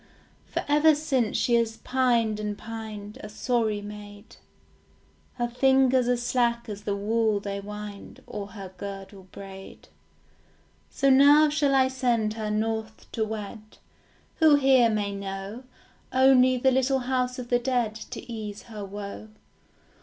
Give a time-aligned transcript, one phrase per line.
[0.47, 4.37] For ever since she has pined and pined, A sorry maid;
[5.35, 9.89] Her fingers are slack as the wool they wind, Or her girdle braid.
[10.89, 13.77] So now shall I send her north to wed,
[14.37, 15.65] Who here may know
[16.11, 19.27] Only the little house of the dead To ease her woe?